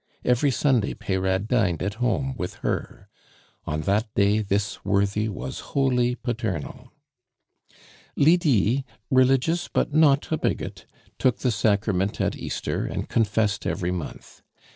Every 0.25 0.49
Sunday 0.49 0.95
Peyrade 0.95 1.47
dined 1.47 1.83
at 1.83 1.93
home 2.01 2.33
with 2.35 2.55
her. 2.65 3.07
On 3.67 3.81
that 3.81 4.11
day 4.15 4.39
this 4.41 4.83
worthy 4.83 5.29
was 5.29 5.59
wholly 5.59 6.15
paternal. 6.15 6.91
Lydie, 8.15 8.83
religious 9.11 9.67
but 9.67 9.93
not 9.93 10.31
a 10.31 10.39
bigot, 10.39 10.87
took 11.19 11.37
the 11.37 11.51
Sacrament 11.51 12.19
at 12.19 12.35
Easter, 12.35 12.83
and 12.83 13.09
confessed 13.09 13.67
every 13.67 13.91
month. 13.91 14.41